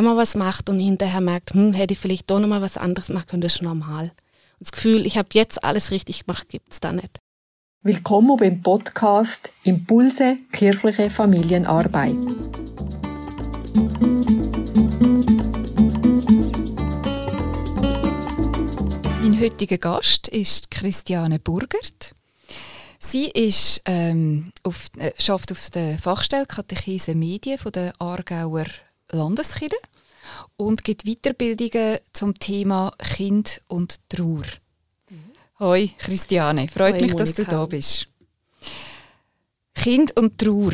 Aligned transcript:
wenn 0.00 0.06
man 0.06 0.16
was 0.16 0.34
macht 0.34 0.70
und 0.70 0.80
hinterher 0.80 1.20
merkt, 1.20 1.52
hm, 1.52 1.74
hätte 1.74 1.92
ich 1.92 1.98
vielleicht 1.98 2.30
doch 2.30 2.40
nochmal 2.40 2.62
was 2.62 2.78
anderes 2.78 3.10
machen 3.10 3.26
können, 3.26 3.42
das 3.42 3.56
ist 3.56 3.62
normal. 3.62 4.04
Und 4.04 4.60
das 4.60 4.72
Gefühl, 4.72 5.04
ich 5.04 5.18
habe 5.18 5.28
jetzt 5.34 5.62
alles 5.62 5.90
richtig 5.90 6.24
gemacht, 6.24 6.48
gibt 6.48 6.72
es 6.72 6.80
da 6.80 6.90
nicht. 6.90 7.18
Willkommen 7.82 8.34
beim 8.38 8.62
Podcast 8.62 9.52
Impulse 9.64 10.38
kirchliche 10.52 11.10
Familienarbeit. 11.10 12.16
Mein 19.20 19.38
heutiger 19.38 19.76
Gast 19.76 20.28
ist 20.28 20.70
Christiane 20.70 21.38
Burgert. 21.38 22.14
Sie 22.98 23.26
ist, 23.26 23.82
ähm, 23.84 24.50
auf, 24.62 24.86
äh, 24.96 25.12
schafft 25.18 25.52
auf 25.52 25.68
der 25.68 25.98
Fachstelle 25.98 26.46
Katechese 26.46 27.14
Medien 27.14 27.58
von 27.58 27.72
der 27.72 27.92
Aargauer 27.98 28.64
Landeskirche 29.12 29.76
und 30.56 30.84
gibt 30.84 31.04
Weiterbildungen 31.04 31.98
zum 32.12 32.38
Thema 32.38 32.92
Kind 32.98 33.62
und 33.68 34.00
Trauer. 34.08 34.44
Mhm. 35.08 35.32
Hoi 35.58 35.90
Christiane, 35.98 36.68
freut 36.68 36.94
Hoi, 36.94 37.00
mich, 37.02 37.12
Monika. 37.12 37.24
dass 37.24 37.34
du 37.34 37.44
da 37.44 37.66
bist. 37.66 38.06
Kind 39.74 40.18
und 40.20 40.38
Trauer, 40.38 40.72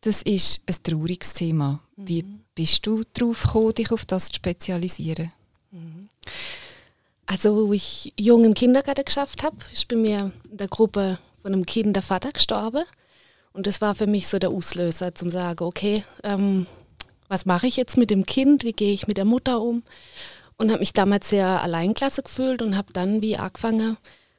das 0.00 0.22
ist 0.22 0.62
ein 0.66 0.76
trauriges 0.82 1.34
Thema. 1.34 1.80
Mhm. 1.96 2.08
Wie 2.08 2.24
bist 2.54 2.86
du 2.86 3.04
darauf 3.12 3.42
gekommen, 3.42 3.74
dich 3.74 3.92
auf 3.92 4.04
das 4.04 4.28
zu 4.28 4.34
spezialisieren? 4.36 5.32
Mhm. 5.70 6.08
Also, 7.26 7.68
wo 7.68 7.72
ich 7.72 8.14
jung 8.18 8.44
im 8.44 8.54
Kindergarten 8.54 9.04
geschafft 9.04 9.42
habe, 9.42 9.56
ist 9.72 9.86
bei 9.86 9.96
mir 9.96 10.32
in 10.50 10.56
der 10.56 10.68
Gruppe 10.68 11.18
von 11.42 11.52
einem 11.52 11.66
Kind 11.66 11.94
der 11.94 12.02
Vater 12.02 12.32
gestorben. 12.32 12.84
Und 13.52 13.66
das 13.66 13.80
war 13.80 13.94
für 13.94 14.06
mich 14.06 14.28
so 14.28 14.38
der 14.38 14.50
Auslöser, 14.50 15.14
zum 15.14 15.30
sagen, 15.30 15.64
okay, 15.64 16.04
ähm, 16.22 16.66
was 17.28 17.46
mache 17.46 17.66
ich 17.66 17.76
jetzt 17.76 17.96
mit 17.96 18.10
dem 18.10 18.26
Kind, 18.26 18.64
wie 18.64 18.72
gehe 18.72 18.92
ich 18.92 19.06
mit 19.06 19.16
der 19.16 19.24
Mutter 19.24 19.60
um? 19.60 19.82
Und 20.56 20.70
habe 20.70 20.80
mich 20.80 20.92
damals 20.92 21.30
sehr 21.30 21.62
alleinklasse 21.62 22.22
gefühlt 22.22 22.62
und 22.62 22.76
habe 22.76 22.92
dann 22.92 23.22
wie 23.22 23.36
angefangen, 23.36 23.96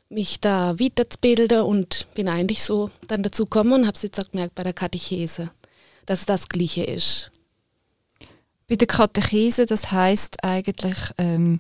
mich 0.10 0.40
da 0.40 0.80
weiterzubilden 0.80 1.62
und 1.62 2.08
bin 2.16 2.28
eigentlich 2.28 2.64
so 2.64 2.90
dann 3.08 3.24
dazu 3.24 3.46
gekommen 3.46 3.74
und 3.74 3.88
habe 3.88 3.96
es 3.96 4.04
jetzt 4.04 4.20
auch 4.20 4.30
gemerkt 4.32 4.56
bei 4.56 4.64
der 4.64 4.74
Katechese, 4.74 5.52
dass 6.06 6.22
es 6.22 6.26
das 6.26 6.50
Gleiche 6.50 6.84
ist. 6.84 7.32
Bei 8.68 8.76
der 8.76 8.88
Katechese, 8.88 9.66
das 9.66 9.92
heißt 9.92 10.44
eigentlich, 10.44 10.98
ähm, 11.18 11.60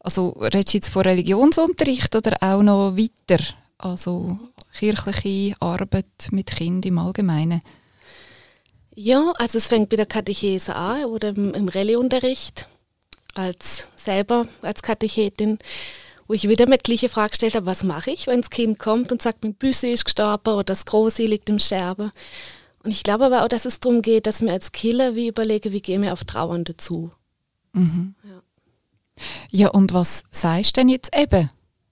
also 0.00 0.30
redest 0.30 0.72
du 0.72 0.78
jetzt 0.78 0.88
von 0.90 1.02
Religionsunterricht 1.02 2.14
oder 2.14 2.36
auch 2.40 2.62
noch 2.62 2.96
weiter? 2.96 3.42
Also 3.78 4.38
kirchliche 4.72 5.56
Arbeit 5.60 6.28
mit 6.30 6.50
Kindern 6.50 6.88
im 6.88 6.98
Allgemeinen? 6.98 7.60
Ja, 9.00 9.32
also 9.38 9.58
es 9.58 9.68
fängt 9.68 9.90
bei 9.90 9.96
der 9.96 10.06
Katechese 10.06 10.74
an 10.74 11.04
oder 11.04 11.28
im, 11.28 11.54
im 11.54 11.68
Rallye-Unterricht 11.68 12.66
als 13.32 13.90
selber 13.94 14.48
als 14.60 14.82
Katechetin, 14.82 15.60
wo 16.26 16.34
ich 16.34 16.48
wieder 16.48 16.68
mit 16.68 16.82
gleiche 16.82 17.08
Frage 17.08 17.30
gestellt 17.30 17.54
habe, 17.54 17.66
was 17.66 17.84
mache 17.84 18.10
ich, 18.10 18.26
wenn 18.26 18.40
das 18.40 18.50
Kind 18.50 18.80
kommt 18.80 19.12
und 19.12 19.22
sagt, 19.22 19.44
mein 19.44 19.54
Büsse 19.54 19.86
ist 19.86 20.04
gestorben 20.04 20.52
oder 20.52 20.64
das 20.64 20.84
Große 20.84 21.26
liegt 21.26 21.48
im 21.48 21.60
Sterben. 21.60 22.10
Und 22.82 22.90
ich 22.90 23.04
glaube 23.04 23.26
aber 23.26 23.44
auch, 23.44 23.48
dass 23.48 23.66
es 23.66 23.78
darum 23.78 24.02
geht, 24.02 24.26
dass 24.26 24.40
wir 24.40 24.50
als 24.50 24.72
Killer 24.72 25.14
wie 25.14 25.28
überlegen, 25.28 25.72
wie 25.72 25.80
gehen 25.80 26.02
wir 26.02 26.12
auf 26.12 26.24
Trauernde 26.24 26.76
zu. 26.76 27.12
Mhm. 27.74 28.16
Ja. 28.24 28.42
ja, 29.52 29.68
und 29.68 29.92
was 29.92 30.24
sagst 30.30 30.76
du 30.76 30.80
denn 30.80 30.88
jetzt 30.88 31.16
eben, 31.16 31.50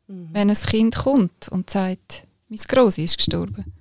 mhm. 0.09 0.31
wenn 0.33 0.51
ein 0.51 0.57
Kind 0.57 0.97
kommt 0.97 1.51
und 1.51 1.71
sagt, 1.71 2.25
mein 2.49 2.59
Große 2.59 3.01
ist 3.01 3.19
gestorben? 3.19 3.76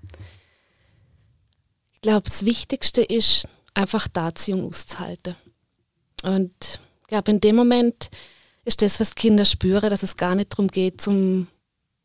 Glaube, 2.06 2.30
das 2.30 2.46
Wichtigste 2.46 3.02
ist, 3.02 3.48
einfach 3.74 4.08
da 4.08 4.34
zu 4.34 4.54
und 4.54 4.64
auszuhalten. 4.66 5.36
Und 6.24 6.80
ich 7.02 7.08
glaube, 7.08 7.32
in 7.32 7.42
dem 7.42 7.56
Moment 7.56 8.10
ist 8.64 8.82
das, 8.82 9.00
was 9.00 9.10
die 9.12 9.22
Kinder 9.22 9.44
spüren, 9.44 9.90
dass 9.90 10.04
es 10.04 10.16
gar 10.16 10.36
nicht 10.36 10.54
darum 10.54 10.68
geht, 10.68 11.02
zum 11.02 11.48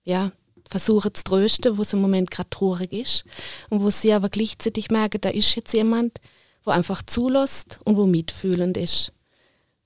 ja, 0.04 0.32
versuchen 0.68 1.14
zu 1.14 1.24
trösten, 1.24 1.76
wo 1.76 1.82
es 1.82 1.92
im 1.92 2.00
Moment 2.00 2.30
gerade 2.30 2.48
traurig 2.48 2.92
ist. 2.92 3.24
Und 3.68 3.82
wo 3.82 3.90
sie 3.90 4.12
aber 4.14 4.30
gleichzeitig 4.30 4.90
merken, 4.90 5.20
da 5.20 5.28
ist 5.28 5.54
jetzt 5.54 5.74
jemand, 5.74 6.18
wo 6.64 6.70
einfach 6.70 7.02
zulässt 7.02 7.80
und 7.84 7.96
wo 7.96 8.06
mitfühlend 8.06 8.78
ist. 8.78 9.12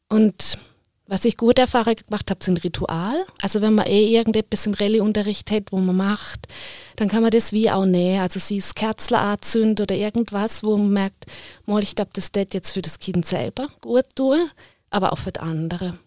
Und 0.09 0.59
was 1.07 1.25
ich 1.25 1.37
gute 1.37 1.63
Erfahrungen 1.63 1.97
gemacht 2.07 2.31
habe, 2.31 2.43
sind 2.43 2.65
Ritual. 2.65 3.27
Also 3.43 3.61
wenn 3.61 3.75
man 3.75 3.87
eh 3.87 4.17
irgendetwas 4.17 4.67
im 4.67 4.75
Rallye-Unterricht 4.75 5.51
hat, 5.51 5.71
wo 5.71 5.77
man 5.77 5.97
macht, 5.97 6.49
dann 6.97 7.09
kann 7.09 7.23
man 7.23 7.31
das 7.31 7.53
wie 7.53 7.71
auch 7.71 7.85
nähen. 7.85 8.21
Also 8.21 8.41
sie 8.41 8.57
ist 8.57 8.75
Kerzler 8.75 9.21
anzünden 9.21 9.83
oder 9.83 9.95
irgendwas, 9.95 10.63
wo 10.63 10.77
man 10.77 10.91
merkt, 10.91 11.27
mal, 11.67 11.83
ich 11.83 11.95
glaube, 11.95 12.13
das 12.15 12.31
wird 12.35 12.55
jetzt 12.55 12.73
für 12.73 12.83
das 12.83 12.99
Kind 12.99 13.27
selber 13.27 13.69
gut 13.83 14.07
tun, 14.15 14.51
aber 14.91 15.13
auch 15.13 15.19
für 15.19 15.33
die 15.33 15.41
anderen. 15.41 15.99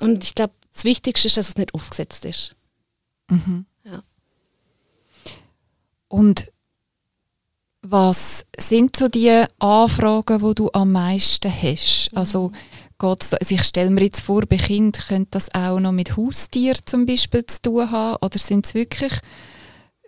Und 0.00 0.24
ich 0.24 0.34
glaube, 0.34 0.54
das 0.72 0.84
Wichtigste 0.84 1.28
ist, 1.28 1.36
dass 1.36 1.50
es 1.50 1.56
nicht 1.56 1.74
aufgesetzt 1.74 2.24
ist. 2.24 2.56
Mhm. 3.28 3.66
Ja. 3.84 4.02
Und 6.08 6.52
was 7.82 8.46
sind 8.56 8.96
so 8.96 9.08
die 9.08 9.44
Anfragen, 9.58 10.40
wo 10.40 10.54
du 10.54 10.70
am 10.72 10.92
meisten 10.92 11.52
hast? 11.52 12.10
Also 12.14 12.52
mhm 13.00 13.08
geht's, 13.08 13.34
also 13.34 13.54
ich 13.54 13.62
stelle 13.64 13.90
mir 13.90 14.04
jetzt 14.04 14.20
vor, 14.20 14.46
bei 14.46 14.56
Kindern 14.56 15.02
könnte 15.06 15.30
das 15.32 15.54
auch 15.54 15.80
noch 15.80 15.92
mit 15.92 16.16
Haustieren 16.16 16.80
zum 16.86 17.06
Beispiel 17.06 17.44
zu 17.46 17.62
tun 17.62 17.90
haben 17.90 18.18
oder 18.22 18.38
sind 18.38 18.66
es 18.66 18.74
wirklich 18.74 19.12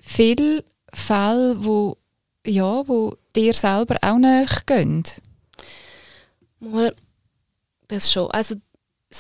viele 0.00 0.64
Fälle, 0.92 1.56
wo, 1.64 1.96
ja, 2.46 2.86
wo 2.86 3.16
dir 3.34 3.54
selber 3.54 3.96
auch 4.02 4.18
nachgehen? 4.18 5.04
Mal, 6.60 6.94
das 7.88 8.12
schon. 8.12 8.30
Also 8.30 8.56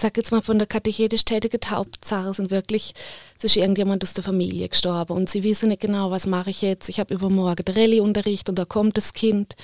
sage 0.00 0.20
jetzt 0.20 0.32
mal 0.32 0.42
von 0.42 0.58
der 0.58 0.66
katechetisch 0.66 1.24
tätigen 1.24 1.60
Hauptsache 1.70 2.34
sind 2.34 2.50
wirklich, 2.50 2.94
es 3.38 3.44
ist 3.44 3.56
irgendjemand 3.56 4.02
aus 4.02 4.14
der 4.14 4.24
Familie 4.24 4.68
gestorben 4.68 5.12
und 5.12 5.30
sie 5.30 5.44
wissen 5.44 5.68
nicht 5.68 5.82
genau, 5.82 6.10
was 6.10 6.26
mache 6.26 6.50
ich 6.50 6.62
jetzt. 6.62 6.88
Ich 6.88 6.98
habe 6.98 7.14
übermorgen 7.14 7.64
Rallye-Unterricht 7.68 8.48
und 8.48 8.58
da 8.58 8.64
kommt 8.64 8.96
das 8.96 9.12
Kind, 9.12 9.54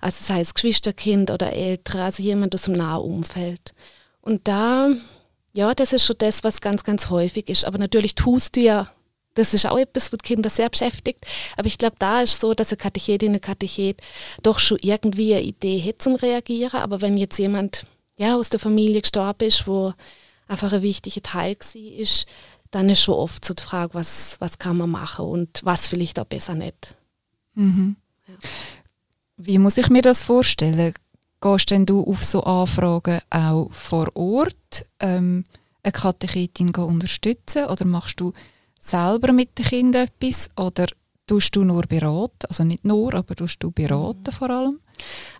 also 0.00 0.16
sei 0.24 0.40
es 0.40 0.54
Geschwisterkind 0.54 1.30
oder 1.30 1.52
Ältere, 1.52 2.02
also 2.02 2.22
jemand 2.22 2.54
aus 2.54 2.62
dem 2.62 2.74
nahen 2.74 3.02
Umfeld. 3.02 3.74
Und 4.22 4.48
da, 4.48 4.90
ja, 5.52 5.74
das 5.74 5.92
ist 5.92 6.04
schon 6.04 6.16
das, 6.18 6.42
was 6.42 6.60
ganz, 6.60 6.82
ganz 6.82 7.10
häufig 7.10 7.48
ist. 7.48 7.64
Aber 7.64 7.78
natürlich 7.78 8.14
tust 8.14 8.56
du 8.56 8.60
ja 8.60 8.90
das 9.36 9.52
ist 9.52 9.66
auch 9.66 9.78
etwas, 9.78 10.12
was 10.12 10.20
Kinder 10.20 10.48
sehr 10.48 10.70
beschäftigt. 10.70 11.26
Aber 11.58 11.66
ich 11.66 11.76
glaube, 11.76 11.96
da 11.98 12.22
ist 12.22 12.40
so, 12.40 12.54
dass 12.54 12.68
eine 12.68 12.78
Katechetin, 12.78 13.32
eine 13.32 13.40
Katechet 13.40 14.00
doch 14.42 14.58
schon 14.58 14.78
irgendwie 14.80 15.34
eine 15.34 15.42
Idee 15.42 15.78
hat 15.82 16.00
zum 16.00 16.14
Reagieren. 16.14 16.80
Aber 16.80 17.02
wenn 17.02 17.18
jetzt 17.18 17.38
jemand 17.38 17.86
ja, 18.18 18.36
aus 18.36 18.48
der 18.48 18.60
Familie 18.60 19.02
gestorben 19.02 19.46
ist, 19.46 19.66
wo 19.66 19.92
einfach 20.48 20.72
ein 20.72 20.82
wichtiger 20.82 21.22
Teil 21.22 21.56
war, 21.56 21.82
ist, 21.98 22.26
dann 22.70 22.88
ist 22.88 23.02
schon 23.02 23.14
oft 23.14 23.44
so 23.44 23.54
die 23.54 23.62
Frage, 23.62 23.94
was, 23.94 24.36
was 24.40 24.58
kann 24.58 24.76
man 24.76 24.90
machen 24.90 25.26
und 25.26 25.60
was 25.64 25.88
vielleicht 25.88 26.18
auch 26.18 26.26
besser 26.26 26.54
nicht. 26.54 26.96
Mhm. 27.54 27.96
Ja. 28.26 28.34
Wie 29.36 29.58
muss 29.58 29.76
ich 29.76 29.90
mir 29.90 30.02
das 30.02 30.24
vorstellen? 30.24 30.94
Gehst 31.40 31.70
denn 31.70 31.84
du 31.84 32.02
auf 32.02 32.24
so 32.24 32.42
Anfragen 32.44 33.20
auch 33.28 33.70
vor 33.72 34.08
Ort 34.16 34.86
ähm, 35.00 35.44
eine 35.82 35.92
Katechetin 35.92 36.74
unterstützen 36.74 37.66
oder 37.66 37.84
machst 37.84 38.18
du 38.20 38.32
selber 38.80 39.32
mit 39.32 39.58
den 39.58 39.66
Kindern 39.66 40.08
etwas 40.08 40.48
oder 40.56 40.86
tust 41.26 41.54
du 41.54 41.64
nur 41.64 41.82
beraten? 41.82 42.46
Also 42.48 42.64
nicht 42.64 42.84
nur, 42.84 43.14
aber 43.14 43.36
tust 43.36 43.62
du 43.62 43.70
beraten 43.70 44.24
mhm. 44.26 44.32
vor 44.32 44.50
allem? 44.50 44.80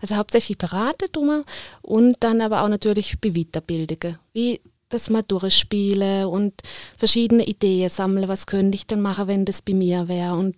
Also 0.01 0.17
hauptsächlich 0.17 0.59
beraten 0.59 1.11
tun 1.13 1.27
wir 1.27 1.45
und 1.83 2.17
dann 2.21 2.41
aber 2.41 2.63
auch 2.63 2.69
natürlich 2.69 3.21
bei 3.21 3.31
Weiterbildungen. 3.31 4.19
Wie 4.33 4.61
das 4.89 5.11
mal 5.11 5.23
durchspielen 5.23 6.27
und 6.27 6.55
verschiedene 6.97 7.45
Ideen 7.45 7.91
sammeln, 7.91 8.29
was 8.29 8.47
könnte 8.47 8.77
ich 8.77 8.87
denn 8.87 9.01
machen, 9.01 9.27
wenn 9.27 9.45
das 9.45 9.63
bei 9.63 9.75
mir 9.75 10.09
wäre 10.09 10.35
und 10.35 10.57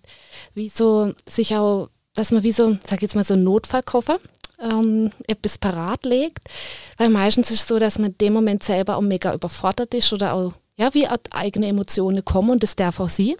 wie 0.53 0.69
so 0.69 1.13
sich 1.27 1.55
auch, 1.55 1.89
dass 2.13 2.31
man 2.31 2.43
wie 2.43 2.51
so, 2.51 2.77
sag 2.87 3.01
jetzt 3.01 3.15
mal 3.15 3.23
so 3.23 3.33
einen 3.33 3.43
Notfallkoffer 3.43 4.19
ähm, 4.61 5.11
etwas 5.27 5.57
parat 5.57 6.05
legt, 6.05 6.39
weil 6.97 7.09
meistens 7.09 7.49
ist 7.49 7.61
es 7.61 7.67
so, 7.67 7.79
dass 7.79 7.97
man 7.97 8.11
in 8.11 8.17
dem 8.19 8.33
Moment 8.33 8.63
selber 8.63 8.97
auch 8.97 9.01
mega 9.01 9.33
überfordert 9.33 9.93
ist 9.93 10.13
oder 10.13 10.33
auch, 10.33 10.53
ja, 10.77 10.93
wie 10.93 11.07
eigene 11.31 11.67
Emotionen 11.67 12.23
kommen 12.23 12.51
und 12.51 12.63
das 12.63 12.75
darf 12.75 12.99
auch 12.99 13.09
sie. 13.09 13.35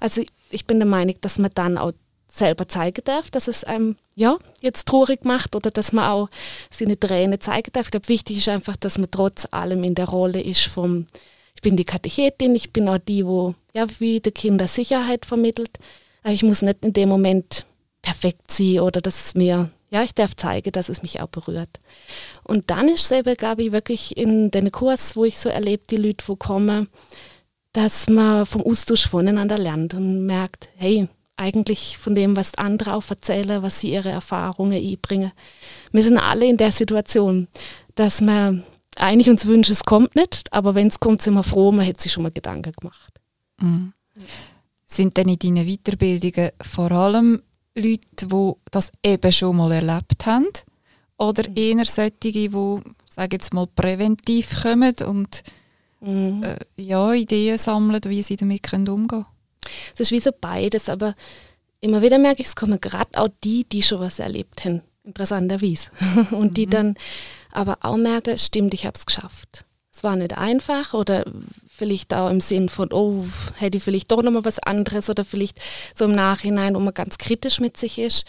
Also 0.00 0.22
ich 0.50 0.66
bin 0.66 0.78
der 0.78 0.88
Meinung, 0.88 1.16
dass 1.20 1.38
man 1.38 1.50
dann 1.54 1.78
auch 1.78 1.92
selber 2.36 2.68
zeigen 2.68 3.02
darf, 3.04 3.30
dass 3.30 3.48
es 3.48 3.64
einem 3.64 3.96
ja, 4.14 4.38
jetzt 4.60 4.88
traurig 4.88 5.24
macht 5.24 5.54
oder 5.54 5.70
dass 5.70 5.92
man 5.92 6.10
auch 6.10 6.28
seine 6.70 6.98
Tränen 6.98 7.40
zeigen 7.40 7.70
darf. 7.72 7.86
Ich 7.86 7.90
glaube, 7.90 8.08
wichtig 8.08 8.38
ist 8.38 8.48
einfach, 8.48 8.76
dass 8.76 8.98
man 8.98 9.10
trotz 9.10 9.46
allem 9.50 9.84
in 9.84 9.94
der 9.94 10.08
Rolle 10.08 10.40
ist 10.40 10.64
vom, 10.66 11.06
ich 11.54 11.62
bin 11.62 11.76
die 11.76 11.84
Katechetin, 11.84 12.54
ich 12.54 12.72
bin 12.72 12.88
auch 12.88 12.98
die, 12.98 13.26
wo 13.26 13.54
ja, 13.74 13.86
wie 13.98 14.20
der 14.20 14.32
Kinder 14.32 14.68
Sicherheit 14.68 15.26
vermittelt. 15.26 15.78
Ich 16.24 16.42
muss 16.42 16.62
nicht 16.62 16.84
in 16.84 16.92
dem 16.92 17.08
Moment 17.08 17.66
perfekt 18.02 18.50
sein 18.50 18.80
oder 18.80 19.00
dass 19.00 19.26
es 19.26 19.34
mir, 19.34 19.70
ja, 19.90 20.02
ich 20.02 20.14
darf 20.14 20.34
zeigen, 20.34 20.72
dass 20.72 20.88
es 20.88 21.02
mich 21.02 21.20
auch 21.20 21.28
berührt. 21.28 21.80
Und 22.42 22.70
dann 22.70 22.88
ist 22.88 23.04
es 23.04 23.18
eben, 23.18 23.34
glaube 23.36 23.64
ich, 23.64 23.72
wirklich 23.72 24.16
in 24.16 24.50
den 24.50 24.72
Kurs, 24.72 25.16
wo 25.16 25.24
ich 25.24 25.38
so 25.38 25.48
erlebe, 25.48 25.84
die 25.90 25.96
Leute, 25.96 26.26
wo 26.26 26.36
kommen, 26.36 26.88
dass 27.72 28.08
man 28.08 28.46
vom 28.46 28.62
Austausch 28.62 29.06
voneinander 29.06 29.58
lernt 29.58 29.92
und 29.92 30.24
merkt, 30.24 30.70
hey, 30.76 31.08
eigentlich 31.36 31.98
von 31.98 32.14
dem, 32.14 32.36
was 32.36 32.54
andere 32.54 32.94
auch 32.94 33.08
erzählen, 33.08 33.62
was 33.62 33.80
sie 33.80 33.92
ihre 33.92 34.10
Erfahrungen 34.10 34.82
einbringen. 34.82 35.32
Wir 35.92 36.02
sind 36.02 36.18
alle 36.18 36.46
in 36.46 36.56
der 36.56 36.72
Situation, 36.72 37.48
dass 37.94 38.20
wir 38.20 38.62
eigentlich 38.96 39.28
uns 39.28 39.46
wünschen, 39.46 39.72
es 39.72 39.84
kommt 39.84 40.16
nicht, 40.16 40.52
aber 40.52 40.74
wenn 40.74 40.88
es 40.88 41.00
kommt, 41.00 41.22
sind 41.22 41.34
wir 41.34 41.42
froh, 41.42 41.72
man 41.72 41.86
hat 41.86 42.00
sich 42.00 42.12
schon 42.12 42.22
mal 42.22 42.32
Gedanken 42.32 42.72
gemacht. 42.72 43.20
Mhm. 43.60 43.92
Sind 44.86 45.16
denn 45.16 45.28
in 45.28 45.38
deinen 45.38 45.66
Weiterbildungen 45.66 46.50
vor 46.62 46.90
allem 46.90 47.42
Leute, 47.74 48.26
die 48.26 48.52
das 48.70 48.90
eben 49.04 49.32
schon 49.32 49.56
mal 49.56 49.72
erlebt 49.72 50.24
haben? 50.24 50.46
Oder 51.18 51.48
mhm. 51.48 51.56
eher 51.56 51.84
solche, 51.84 52.12
die, 52.22 52.50
sage 53.10 53.36
jetzt 53.36 53.52
mal, 53.52 53.66
präventiv 53.66 54.62
kommen 54.62 54.94
und 55.06 55.42
mhm. 56.00 56.42
äh, 56.42 56.58
ja, 56.76 57.12
Ideen 57.12 57.58
sammeln, 57.58 58.00
wie 58.04 58.22
sie 58.22 58.36
damit 58.36 58.62
können 58.62 58.88
umgehen 58.88 59.24
können? 59.24 59.35
Es 59.94 60.00
ist 60.00 60.12
wie 60.12 60.20
so 60.20 60.30
beides, 60.38 60.88
aber 60.88 61.14
immer 61.80 62.02
wieder 62.02 62.18
merke 62.18 62.42
ich, 62.42 62.48
es 62.48 62.56
kommen 62.56 62.80
gerade 62.80 63.18
auch 63.18 63.28
die, 63.44 63.64
die 63.64 63.82
schon 63.82 64.00
was 64.00 64.18
erlebt 64.18 64.64
haben, 64.64 64.82
interessanterweise. 65.04 65.90
Und 66.30 66.50
mhm. 66.50 66.54
die 66.54 66.66
dann 66.66 66.94
aber 67.52 67.78
auch 67.80 67.96
merken, 67.96 68.38
stimmt, 68.38 68.74
ich 68.74 68.86
habe 68.86 68.96
es 68.96 69.06
geschafft. 69.06 69.64
Es 69.94 70.04
war 70.04 70.16
nicht 70.16 70.36
einfach 70.36 70.92
oder 70.92 71.24
vielleicht 71.68 72.12
auch 72.12 72.28
im 72.28 72.40
Sinn 72.40 72.68
von, 72.68 72.92
oh, 72.92 73.24
hätte 73.56 73.78
ich 73.78 73.84
vielleicht 73.84 74.10
doch 74.10 74.22
nochmal 74.22 74.44
was 74.44 74.58
anderes 74.58 75.08
oder 75.08 75.24
vielleicht 75.24 75.58
so 75.94 76.04
im 76.04 76.14
Nachhinein, 76.14 76.74
wo 76.74 76.80
man 76.80 76.92
ganz 76.92 77.16
kritisch 77.16 77.60
mit 77.60 77.78
sich 77.78 77.98
ist. 77.98 78.26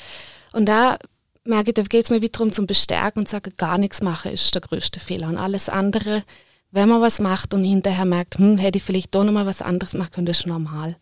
Und 0.54 0.68
da 0.68 0.98
merke 1.44 1.72
ich, 1.72 1.74
da 1.74 1.84
geht 1.84 2.06
es 2.06 2.10
mir 2.10 2.22
wieder 2.22 2.32
darum 2.32 2.54
zum 2.54 2.68
Bestärken 2.68 3.20
und 3.20 3.30
sagen, 3.30 3.52
gar 3.58 3.78
nichts 3.78 4.02
machen 4.02 4.32
ist 4.32 4.56
der 4.56 4.62
größte 4.62 5.02
Fehler. 5.02 5.28
Und 5.28 5.38
alles 5.38 5.68
andere, 5.68 6.24
wenn 6.72 6.88
man 6.88 7.02
was 7.02 7.20
macht 7.20 7.54
und 7.54 7.66
hinterher 7.66 8.06
merkt, 8.06 8.38
hm, 8.38 8.58
hätte 8.58 8.78
ich 8.78 8.84
vielleicht 8.84 9.14
doch 9.14 9.26
nochmal 9.26 9.46
was 9.46 9.62
anderes 9.62 9.94
machen 9.94 10.12
können, 10.12 10.28
das 10.28 10.40
ist 10.40 10.48
normal 10.48 10.96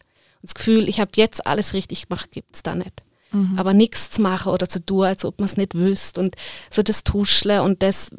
das 0.45 0.56
Gefühl, 0.56 0.88
ich 0.88 1.00
habe 1.00 1.12
jetzt 1.15 1.45
alles 1.45 1.74
richtig 1.74 2.07
gemacht, 2.07 2.31
gibt 2.31 2.56
es 2.56 2.63
da 2.63 2.75
nicht. 2.75 3.03
Mhm. 3.31 3.57
Aber 3.57 3.74
nichts 3.74 4.12
zu 4.12 4.21
machen 4.21 4.51
oder 4.51 4.69
zu 4.69 4.86
tun, 4.86 5.06
als 5.06 5.25
ob 5.25 5.39
man 5.39 5.47
es 5.47 5.57
nicht 5.57 5.75
wüsste 5.75 6.21
und 6.21 6.36
so 6.71 6.81
das 6.81 7.03
Tuschle 7.03 7.63
und 7.63 7.81
das, 7.83 8.12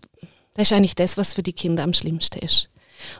das 0.54 0.68
ist 0.68 0.72
eigentlich 0.72 0.94
das, 0.94 1.16
was 1.16 1.34
für 1.34 1.42
die 1.42 1.52
Kinder 1.52 1.82
am 1.82 1.94
schlimmsten 1.94 2.40
ist. 2.40 2.70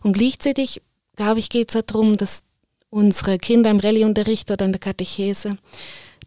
Und 0.03 0.12
gleichzeitig, 0.12 0.82
glaube 1.17 1.41
ich, 1.41 1.49
geht 1.49 1.75
es 1.75 1.85
darum, 1.87 2.17
dass 2.17 2.43
unsere 2.91 3.38
Kinder 3.38 3.70
im 3.70 3.81
Rallyeunterricht 3.81 4.50
oder 4.50 4.64
in 4.64 4.73
der 4.73 4.81
Katechese, 4.81 5.59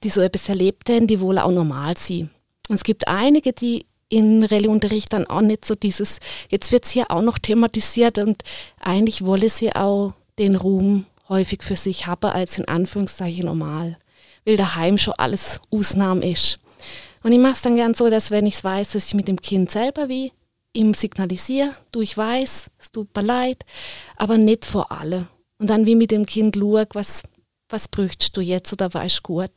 die 0.03 0.09
so 0.09 0.21
etwas 0.21 0.49
erlebt 0.49 0.89
haben, 0.89 1.07
die 1.07 1.19
wohl 1.19 1.37
auch 1.37 1.51
normal 1.51 1.97
sind. 1.97 2.29
Und 2.67 2.75
es 2.75 2.83
gibt 2.83 3.07
einige, 3.07 3.53
die 3.53 3.85
in 4.09 4.43
Rallyeunterricht 4.43 5.13
dann 5.13 5.27
auch 5.27 5.41
nicht 5.41 5.65
so 5.65 5.75
dieses, 5.75 6.19
jetzt 6.49 6.71
wird 6.71 6.85
es 6.85 6.91
hier 6.91 7.11
auch 7.11 7.21
noch 7.21 7.37
thematisiert 7.37 8.17
und 8.17 8.43
eigentlich 8.79 9.23
wolle 9.23 9.49
sie 9.49 9.75
auch 9.75 10.13
den 10.39 10.55
Ruhm 10.55 11.05
häufig 11.29 11.63
für 11.63 11.77
sich 11.77 12.07
habe 12.07 12.33
als 12.33 12.57
in 12.57 12.67
Anführungszeichen 12.67 13.45
normal, 13.45 13.97
weil 14.45 14.57
daheim 14.57 14.97
schon 14.97 15.13
alles 15.17 15.61
Ausnahme 15.71 16.29
ist. 16.29 16.59
Und 17.23 17.31
ich 17.31 17.39
mache 17.39 17.53
es 17.53 17.61
dann 17.61 17.75
gern 17.75 17.93
so, 17.93 18.09
dass 18.09 18.31
wenn 18.31 18.45
ich 18.45 18.63
weiß, 18.63 18.89
dass 18.91 19.07
ich 19.07 19.13
mit 19.13 19.27
dem 19.27 19.41
Kind 19.41 19.71
selber 19.71 20.09
wie 20.09 20.31
ihm 20.73 20.93
signalisiere, 20.93 21.75
du, 21.91 22.01
ich 22.01 22.15
weiß, 22.17 22.69
es 22.79 22.91
tut 22.91 23.15
mir 23.15 23.23
leid, 23.23 23.65
aber 24.15 24.37
nicht 24.37 24.65
vor 24.65 24.91
alle. 24.91 25.27
Und 25.57 25.69
dann 25.69 25.85
wie 25.85 25.95
mit 25.95 26.11
dem 26.11 26.25
Kind 26.25 26.55
schaue, 26.55 26.87
was, 26.93 27.23
was 27.67 27.87
brüchtest 27.87 28.35
du 28.37 28.41
jetzt 28.41 28.71
oder 28.71 28.93
weißt 28.93 29.23
gut. 29.23 29.51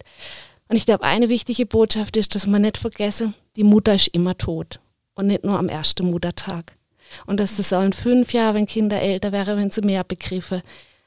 Und 0.69 0.77
ich 0.77 0.87
glaube, 0.87 1.05
eine 1.05 1.29
wichtige 1.29 1.67
Botschaft 1.67 2.17
ist, 2.17 2.35
dass 2.35 2.47
man 2.47 2.63
nicht 2.63 2.79
vergessen, 2.79 3.35
die 3.57 3.65
Mutter 3.65 3.95
ist 3.95 4.09
immer 4.09 4.37
tot. 4.37 4.81
Und 5.15 5.27
nicht 5.27 5.45
nur 5.45 5.59
am 5.59 5.69
ersten 5.69 6.11
Muttertag. 6.11 6.77
Und 7.27 7.39
dass 7.39 7.57
das 7.57 7.73
auch 7.73 7.83
in 7.83 7.93
fünf 7.93 8.33
Jahren, 8.33 8.55
wenn 8.55 8.67
Kinder 8.67 9.01
älter 9.01 9.31
wären, 9.31 9.59
wenn 9.59 9.71
sie 9.71 9.83
mehr 9.83 10.03
Begriffe, 10.03 10.63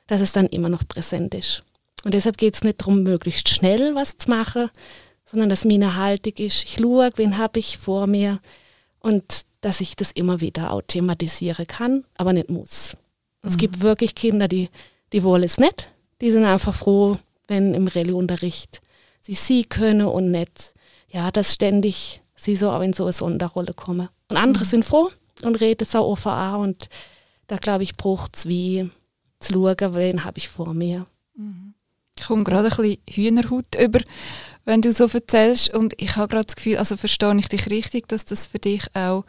dass 0.07 0.21
es 0.21 0.31
dann 0.31 0.47
immer 0.47 0.69
noch 0.69 0.87
präsent 0.87 1.33
ist. 1.33 1.63
Und 2.03 2.13
deshalb 2.13 2.37
geht 2.37 2.53
es 2.53 2.63
nicht 2.63 2.81
darum, 2.81 3.03
möglichst 3.03 3.49
schnell 3.49 3.95
was 3.95 4.17
zu 4.17 4.29
machen, 4.29 4.69
sondern 5.25 5.49
dass 5.49 5.65
meine 5.65 5.95
Haltung 5.95 6.33
ist, 6.37 6.63
ich 6.63 6.75
schaue, 6.75 7.11
wen 7.15 7.37
habe 7.37 7.59
ich 7.59 7.77
vor 7.77 8.05
mir 8.07 8.39
und 8.99 9.23
dass 9.61 9.81
ich 9.81 9.95
das 9.95 10.11
immer 10.11 10.41
wieder 10.41 10.71
auch 10.71 10.83
thematisieren 10.85 11.65
kann, 11.65 12.05
aber 12.15 12.33
nicht 12.33 12.49
muss. 12.49 12.95
Mhm. 13.41 13.49
Es 13.49 13.57
gibt 13.57 13.81
wirklich 13.81 14.13
Kinder, 14.13 14.47
die, 14.47 14.69
die 15.11 15.23
wollen 15.23 15.43
es 15.43 15.57
nicht. 15.57 15.91
Die 16.21 16.29
sind 16.29 16.45
einfach 16.45 16.73
froh, 16.73 17.17
wenn 17.47 17.73
im 17.73 17.87
Rallye-Unterricht 17.87 18.81
sie 19.21 19.33
sie 19.33 19.63
können 19.63 20.05
und 20.05 20.29
nicht, 20.29 20.75
ja, 21.09 21.31
dass 21.31 21.53
ständig 21.53 22.21
sie 22.35 22.55
so 22.55 22.69
auch 22.69 22.81
in 22.81 22.93
so 22.93 23.05
eine 23.05 23.13
Sonderrolle 23.13 23.73
kommen. 23.73 24.09
Und 24.29 24.37
andere 24.37 24.63
mhm. 24.63 24.69
sind 24.69 24.85
froh 24.85 25.09
und 25.43 25.55
reden 25.55 25.83
es 25.83 25.95
auch 25.95 26.07
offen 26.07 26.31
an 26.31 26.61
und 26.61 26.89
da 27.47 27.57
glaube 27.57 27.83
ich, 27.83 27.95
braucht 27.95 28.35
es 28.35 28.47
wie 28.47 28.89
zu 29.45 29.53
schauen, 29.53 29.93
wen 29.93 30.23
habe 30.23 30.37
ich 30.37 30.49
vor 30.49 30.73
mir. 30.73 31.05
Ich 32.17 32.25
komme 32.25 32.43
gerade 32.43 32.69
ein 32.69 32.75
bisschen 32.75 32.97
Hühnerhaut 33.09 33.75
über, 33.81 33.99
wenn 34.63 34.81
du 34.81 34.91
so 34.91 35.07
erzählst. 35.07 35.73
Und 35.73 35.93
ich 36.01 36.15
habe 36.15 36.29
gerade 36.29 36.45
das 36.45 36.55
Gefühl, 36.55 36.77
also 36.77 36.97
verstehe 36.97 37.35
ich 37.37 37.49
dich 37.49 37.69
richtig, 37.69 38.07
dass 38.07 38.25
das 38.25 38.47
für 38.47 38.59
dich 38.59 38.83
auch 38.95 39.25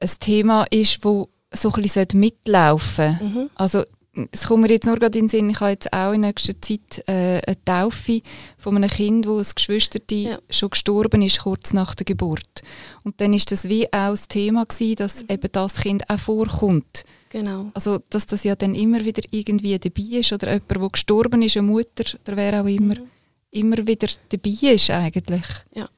ein 0.00 0.10
Thema 0.20 0.66
ist, 0.70 1.04
wo 1.04 1.30
so 1.52 1.72
ein 1.72 1.82
bisschen 1.82 2.06
mitlaufen 2.14 3.18
sollte. 3.18 3.24
Mhm. 3.24 3.50
Also 3.54 3.84
es 4.30 4.46
kommt 4.46 4.62
mir 4.62 4.70
jetzt 4.70 4.86
nur 4.86 4.96
gerade 4.96 5.18
in 5.18 5.24
den 5.24 5.28
Sinn, 5.28 5.50
ich 5.50 5.60
habe 5.60 5.72
jetzt 5.72 5.92
auch 5.92 6.12
in 6.12 6.22
nächster 6.22 6.60
Zeit 6.60 7.02
äh, 7.08 7.40
eine 7.44 7.64
Taufe 7.64 8.20
von 8.56 8.76
einem 8.76 8.88
Kind, 8.88 9.26
wo 9.26 9.38
das 9.38 9.54
Geschwister 9.54 10.00
ja. 10.10 10.38
schon 10.50 10.70
gestorben 10.70 11.22
ist, 11.22 11.40
kurz 11.40 11.72
nach 11.72 11.94
der 11.94 12.04
Geburt. 12.04 12.62
Und 13.02 13.20
dann 13.20 13.32
ist 13.32 13.50
das 13.50 13.68
wie 13.68 13.86
auch 13.86 14.10
das 14.10 14.28
Thema 14.28 14.64
gewesen, 14.64 14.96
dass 14.96 15.22
mhm. 15.22 15.30
eben 15.30 15.48
das 15.52 15.74
Kind 15.74 16.08
auch 16.08 16.18
vorkommt. 16.18 17.04
Genau. 17.30 17.70
Also, 17.74 17.98
dass 18.10 18.26
das 18.26 18.44
ja 18.44 18.54
dann 18.54 18.74
immer 18.74 19.04
wieder 19.04 19.22
irgendwie 19.30 19.78
dabei 19.78 20.18
ist 20.18 20.32
oder 20.32 20.52
jemand, 20.52 20.70
der 20.70 20.88
gestorben 20.90 21.42
ist, 21.42 21.56
eine 21.56 21.66
Mutter 21.66 22.04
oder 22.20 22.36
wer 22.36 22.62
auch 22.62 22.66
immer, 22.66 22.94
mhm. 22.94 23.08
immer 23.50 23.86
wieder 23.86 24.08
dabei 24.28 24.74
ist 24.74 24.90
eigentlich. 24.90 25.46
Ja. 25.74 25.88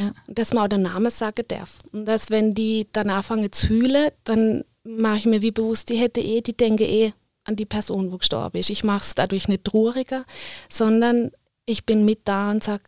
ja. 0.00 0.12
Dass 0.26 0.52
man 0.52 0.64
auch 0.64 0.68
den 0.68 0.82
Namen 0.82 1.10
sagen 1.10 1.44
darf. 1.46 1.78
Und 1.92 2.06
dass, 2.06 2.30
wenn 2.30 2.54
die 2.54 2.88
dann 2.92 3.10
anfangen 3.10 3.52
zu 3.52 3.68
heulen, 3.68 4.10
dann 4.24 4.64
mache 4.82 5.18
ich 5.18 5.26
mir 5.26 5.42
wie 5.42 5.52
bewusst, 5.52 5.88
die 5.90 5.96
hätte 5.96 6.20
eh, 6.20 6.40
die 6.40 6.56
denke 6.56 6.84
eh 6.84 7.12
an 7.44 7.56
die 7.56 7.66
Person, 7.66 8.10
die 8.10 8.18
gestorben 8.18 8.58
ist. 8.58 8.70
Ich 8.70 8.84
mache 8.84 9.04
es 9.04 9.14
dadurch 9.14 9.48
nicht 9.48 9.64
trauriger, 9.64 10.24
sondern 10.68 11.32
ich 11.66 11.84
bin 11.84 12.04
mit 12.04 12.20
da 12.24 12.50
und 12.50 12.62
sage, 12.62 12.84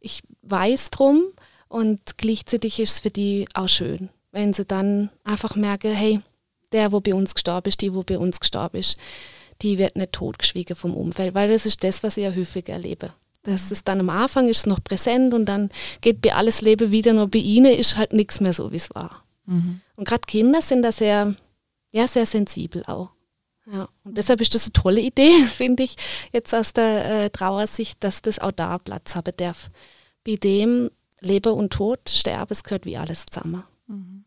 ich 0.00 0.22
weiß 0.42 0.90
drum 0.90 1.24
und 1.68 2.16
gleichzeitig 2.16 2.80
ist 2.80 2.92
es 2.92 3.00
für 3.00 3.10
die 3.10 3.46
auch 3.54 3.68
schön, 3.68 4.08
wenn 4.32 4.52
sie 4.52 4.64
dann 4.64 5.10
einfach 5.24 5.56
merken, 5.56 5.92
hey, 5.92 6.20
der, 6.72 6.92
wo 6.92 7.00
bei 7.00 7.14
uns 7.14 7.34
gestorben 7.34 7.68
ist, 7.68 7.80
die, 7.80 7.94
wo 7.94 8.02
bei 8.02 8.18
uns 8.18 8.40
gestorben 8.40 8.78
ist, 8.78 8.98
die 9.62 9.78
wird 9.78 9.96
nicht 9.96 10.12
totgeschwiegen 10.12 10.76
vom 10.76 10.94
Umfeld, 10.94 11.34
weil 11.34 11.50
das 11.50 11.66
ist 11.66 11.82
das, 11.82 12.02
was 12.02 12.16
ich 12.16 12.24
ja 12.24 12.34
häufig 12.34 12.68
erlebe. 12.68 13.12
Das 13.42 13.70
ist 13.70 13.86
dann 13.86 14.00
am 14.00 14.10
Anfang 14.10 14.48
ist 14.48 14.66
noch 14.66 14.82
präsent 14.82 15.32
und 15.32 15.46
dann 15.46 15.70
geht 16.00 16.20
bei 16.20 16.34
alles 16.34 16.62
Leben 16.62 16.90
wieder, 16.90 17.12
nur 17.12 17.28
bei 17.28 17.38
ihnen 17.38 17.72
ist 17.72 17.96
halt 17.96 18.12
nichts 18.12 18.40
mehr 18.40 18.52
so, 18.52 18.72
wie 18.72 18.76
es 18.76 18.92
war. 18.94 19.24
Mhm. 19.46 19.80
Und 19.94 20.06
gerade 20.06 20.22
Kinder 20.26 20.60
sind 20.60 20.82
da 20.82 20.90
sehr, 20.90 21.36
ja, 21.92 22.08
sehr 22.08 22.26
sensibel 22.26 22.84
auch. 22.86 23.10
Ja, 23.70 23.88
und 24.04 24.16
deshalb 24.16 24.40
ist 24.40 24.54
das 24.54 24.64
eine 24.64 24.72
tolle 24.72 25.00
Idee, 25.00 25.44
finde 25.52 25.82
ich, 25.82 25.96
jetzt 26.32 26.54
aus 26.54 26.72
der 26.72 27.24
äh, 27.24 27.30
Trauersicht, 27.30 28.02
dass 28.04 28.22
das 28.22 28.38
auch 28.38 28.52
da 28.52 28.78
Platz 28.78 29.14
haben 29.14 29.36
darf. 29.36 29.70
Bei 30.24 30.36
dem 30.36 30.90
Leben 31.20 31.52
und 31.52 31.72
Tod, 31.72 32.08
Sterben, 32.08 32.52
es 32.52 32.62
gehört 32.62 32.84
wie 32.84 32.96
alles 32.96 33.26
zusammen. 33.26 33.64
Mhm. 33.86 34.24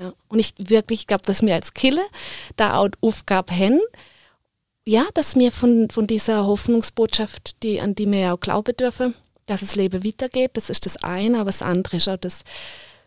Ja. 0.00 0.12
Und 0.28 0.38
ich 0.38 0.54
wirklich 0.58 1.06
glaube, 1.06 1.24
dass 1.24 1.42
wir 1.42 1.54
als 1.54 1.74
Kille 1.74 2.04
da 2.56 2.78
auch 2.78 2.88
Aufgabe 3.00 3.54
haben, 3.54 3.80
ja, 4.84 5.06
dass 5.14 5.34
wir 5.34 5.50
von, 5.50 5.90
von 5.90 6.06
dieser 6.06 6.46
Hoffnungsbotschaft, 6.46 7.62
die, 7.62 7.80
an 7.80 7.94
die 7.94 8.10
wir 8.10 8.18
ja 8.18 8.32
auch 8.34 8.40
glauben 8.40 8.76
dürfen, 8.76 9.14
dass 9.46 9.60
das 9.60 9.74
Leben 9.74 10.04
weitergeht, 10.04 10.52
das 10.54 10.70
ist 10.70 10.86
das 10.86 11.02
eine, 11.02 11.40
aber 11.40 11.46
das 11.46 11.62
andere 11.62 11.96
ist 11.96 12.08
auch 12.08 12.16
das 12.16 12.42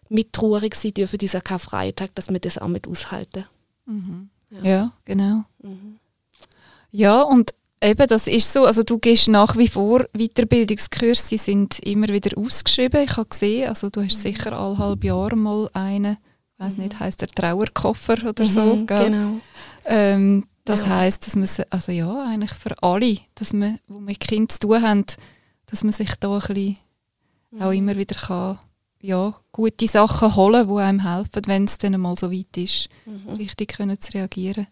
mit 0.10 0.34
traurig 0.34 0.76
sein 0.76 0.94
dürfen, 0.94 1.18
dieser 1.18 1.42
Karfreitag, 1.42 2.14
dass 2.16 2.30
wir 2.30 2.40
das 2.40 2.58
auch 2.58 2.68
mit 2.68 2.88
aushalten. 2.88 3.46
Mhm. 3.86 4.30
Ja. 4.52 4.64
ja. 4.64 4.92
genau. 5.06 5.44
Mhm. 5.62 6.00
Ja, 6.92 7.22
und 7.22 7.54
eben, 7.82 8.08
das 8.08 8.28
ist 8.28 8.52
so. 8.52 8.66
Also 8.66 8.84
du 8.84 8.98
gehst 8.98 9.28
nach 9.28 9.58
wie 9.58 9.68
vor 9.68 10.06
Weiterbildungskurse, 10.14 11.38
sind 11.38 11.80
immer 11.80 12.08
wieder 12.10 12.38
ausgeschrieben. 12.38 13.04
Ich 13.04 13.16
habe 13.16 13.30
gesehen, 13.30 13.70
also 13.70 13.90
du 13.90 14.02
hast 14.04 14.18
mhm. 14.18 14.22
sicher 14.22 14.60
alle 14.60 14.78
halb 14.78 15.04
Jahr 15.04 15.36
mal 15.36 15.70
einen 15.74 16.18
weiß 16.60 16.78
nicht, 16.78 16.94
mhm. 16.94 17.00
heißt 17.00 17.22
der 17.22 17.30
Trauerkoffer 17.30 18.18
oder 18.28 18.44
mhm, 18.44 18.50
so. 18.50 18.86
Gell? 18.86 19.06
Genau. 19.06 19.40
Ähm, 19.86 20.46
das 20.66 20.82
ja. 20.82 20.90
heißt, 20.90 21.26
dass 21.26 21.36
man 21.36 21.50
also 21.72 21.92
ja 21.92 22.26
eigentlich 22.26 22.54
für 22.54 22.76
alle, 22.84 23.18
dass 23.36 23.54
man, 23.54 23.80
wo 23.88 24.00
mit 24.00 24.20
Kind 24.20 24.52
zu 24.52 24.60
tun 24.60 24.82
haben, 24.82 25.06
dass 25.66 25.84
man 25.84 25.94
sich 25.94 26.14
da 26.20 26.34
ein 26.36 26.40
bisschen 26.40 26.78
mhm. 27.52 27.62
auch 27.62 27.72
immer 27.72 27.98
wieder 27.98 28.16
kann, 28.16 28.60
ja, 29.02 29.34
gute 29.52 29.88
Sachen 29.88 30.36
holen, 30.36 30.68
die 30.68 30.82
einem 30.82 31.04
helfen, 31.04 31.42
wenn 31.46 31.66
es 31.66 31.78
dann 31.78 32.00
mal 32.00 32.16
so 32.16 32.32
weit 32.32 32.58
ist, 32.58 32.90
mhm. 33.06 33.34
richtig 33.36 33.78
können 33.78 34.00
zu 34.00 34.14
reagieren. 34.14 34.68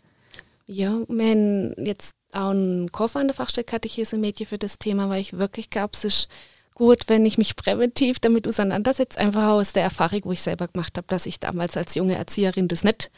Ja, 0.66 0.90
haben 0.90 1.74
jetzt 1.78 2.16
auch 2.34 2.50
einen 2.50 2.92
Koffer 2.92 3.20
an 3.20 3.28
der 3.28 3.36
Fachstelle 3.36 3.64
Katechese 3.64 4.18
Mädchen 4.18 4.46
für 4.46 4.58
das 4.58 4.80
Thema, 4.80 5.10
weil 5.10 5.22
ich 5.22 5.38
wirklich 5.38 5.70
glaube, 5.70 5.92
es 5.94 6.04
ist 6.04 6.28
gut, 6.76 7.08
wenn 7.08 7.26
ich 7.26 7.38
mich 7.38 7.56
präventiv 7.56 8.20
damit 8.20 8.48
auseinandersetze, 8.48 9.18
einfach 9.18 9.48
aus 9.48 9.74
der 9.74 9.84
Erfahrung, 9.84 10.22
wo 10.26 10.32
ich 10.34 10.42
selber 10.42 10.68
gemacht 10.68 10.98
habe, 10.98 11.08
dass 11.08 11.26
ich 11.26 11.40
damals 11.40 11.78
als 11.78 11.96
junge 11.96 12.16
Erzieherin 12.16 12.68
das 12.68 12.84
nicht, 12.84 13.10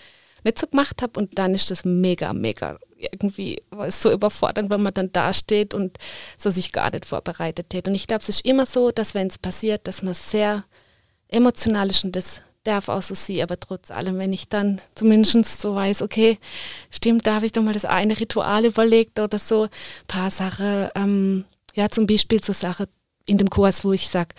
nicht 0.43 0.59
so 0.59 0.67
gemacht 0.67 1.01
habe 1.01 1.19
und 1.19 1.39
dann 1.39 1.55
ist 1.55 1.71
das 1.71 1.83
mega, 1.83 2.33
mega 2.33 2.77
irgendwie 2.97 3.61
so 3.89 4.11
überfordernd, 4.11 4.69
wenn 4.69 4.81
man 4.81 4.93
dann 4.93 5.11
dasteht 5.11 5.73
und 5.73 5.97
so 6.37 6.49
sich 6.49 6.71
gar 6.71 6.91
nicht 6.91 7.05
vorbereitet 7.05 7.73
hat. 7.73 7.87
Und 7.87 7.95
ich 7.95 8.07
glaube, 8.07 8.21
es 8.21 8.29
ist 8.29 8.45
immer 8.45 8.65
so, 8.65 8.91
dass 8.91 9.15
wenn 9.15 9.27
es 9.27 9.37
passiert, 9.37 9.87
dass 9.87 10.03
man 10.03 10.13
sehr 10.13 10.65
emotional 11.29 11.89
ist 11.89 12.03
und 12.03 12.15
das 12.15 12.41
darf 12.63 12.89
auch 12.89 13.01
so 13.01 13.15
sein, 13.15 13.41
aber 13.41 13.59
trotz 13.59 13.89
allem, 13.89 14.17
wenn 14.17 14.33
ich 14.33 14.50
dann 14.50 14.81
zumindest 14.95 15.62
so 15.62 15.75
weiß, 15.75 16.01
okay, 16.01 16.38
stimmt, 16.91 17.25
da 17.25 17.36
habe 17.36 17.45
ich 17.45 17.51
doch 17.51 17.63
mal 17.63 17.74
das 17.74 17.86
eine 17.86 18.19
Ritual 18.19 18.65
überlegt 18.65 19.19
oder 19.19 19.39
so, 19.39 19.63
ein 19.63 19.69
paar 20.07 20.31
Sachen, 20.31 20.89
ähm, 20.95 21.45
ja, 21.75 21.89
zum 21.89 22.05
Beispiel 22.05 22.43
so 22.43 22.53
Sachen 22.53 22.88
in 23.25 23.38
dem 23.38 23.50
Kurs, 23.50 23.86
wo 23.86 23.93
ich 23.93 24.09
sage, 24.09 24.36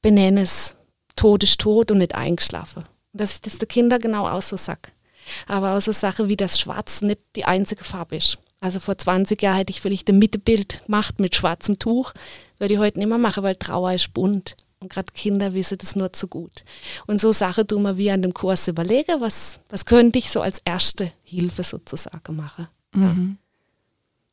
benenne 0.00 0.42
es, 0.42 0.76
Tod 1.16 1.42
ist 1.44 1.60
tot 1.60 1.90
und 1.90 1.98
nicht 1.98 2.14
eingeschlafen. 2.14 2.84
Dass 3.12 3.34
ich 3.34 3.42
das 3.42 3.58
den 3.58 3.68
Kindern 3.68 4.00
genau 4.00 4.26
auch 4.26 4.42
so 4.42 4.56
sage. 4.56 4.90
Aber 5.46 5.76
auch 5.76 5.80
so 5.80 5.92
Sachen 5.92 6.28
wie 6.28 6.36
das 6.36 6.58
Schwarz 6.58 7.02
nicht 7.02 7.20
die 7.36 7.44
einzige 7.44 7.84
Farbe 7.84 8.16
ist. 8.16 8.38
Also 8.60 8.80
vor 8.80 8.96
20 8.96 9.40
Jahren 9.42 9.56
hätte 9.56 9.70
ich 9.70 9.80
vielleicht 9.80 10.08
ein 10.08 10.18
Mittebild 10.18 10.84
gemacht 10.86 11.20
mit 11.20 11.36
schwarzem 11.36 11.78
Tuch, 11.78 12.12
würde 12.58 12.74
ich 12.74 12.80
heute 12.80 12.98
nicht 12.98 13.08
mehr 13.08 13.18
machen, 13.18 13.42
weil 13.42 13.56
Trauer 13.56 13.92
ist 13.92 14.14
bunt. 14.14 14.56
Und 14.82 14.92
gerade 14.92 15.12
Kinder 15.14 15.54
wissen 15.54 15.78
das 15.78 15.94
nur 15.94 16.12
zu 16.12 16.26
gut. 16.26 16.64
Und 17.06 17.20
so 17.20 17.32
Sachen 17.32 17.66
tun 17.66 17.82
wir 17.82 17.96
wie 17.96 18.10
an 18.10 18.22
dem 18.22 18.34
Kurs 18.34 18.66
überlegen, 18.68 19.20
was, 19.20 19.60
was 19.68 19.84
könnte 19.84 20.18
ich 20.18 20.30
so 20.30 20.40
als 20.40 20.60
erste 20.64 21.12
Hilfe 21.22 21.62
sozusagen 21.62 22.36
machen. 22.36 22.66
Mhm. 22.92 23.38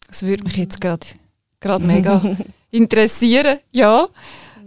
Das 0.07 0.23
würde 0.23 0.43
mich 0.43 0.57
jetzt 0.57 0.81
gerade 0.81 1.05
mega 1.81 2.35
interessieren. 2.71 3.59
Ja, 3.71 4.07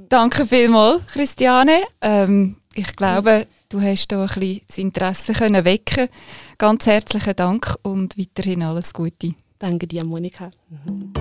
danke 0.08 0.46
vielmals, 0.46 1.04
Christiane. 1.08 1.80
Ähm, 2.00 2.56
ich 2.74 2.94
glaube, 2.94 3.46
du 3.68 3.80
hast 3.80 4.08
da 4.12 4.22
ein 4.22 4.28
bisschen 4.28 4.62
das 4.68 4.78
Interesse 4.78 5.32
können 5.32 5.64
wecken. 5.64 6.08
Ganz 6.58 6.86
herzlichen 6.86 7.34
Dank 7.34 7.76
und 7.82 8.16
weiterhin 8.16 8.62
alles 8.62 8.92
Gute. 8.92 9.34
Danke 9.58 9.86
dir, 9.86 10.04
Monika. 10.04 10.50
Mhm. 10.86 11.12